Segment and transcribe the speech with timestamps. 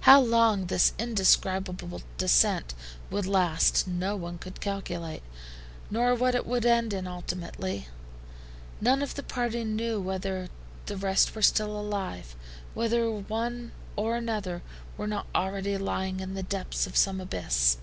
[0.00, 2.74] How long this indescribable descent
[3.12, 5.22] would last, no one could calculate,
[5.88, 7.86] nor what it would end in ultimately.
[8.80, 10.48] None of the party knew whether
[10.86, 12.34] the rest were still alive,
[12.74, 14.62] whether one or another
[14.96, 17.76] were not already lying in the depths of some abyss.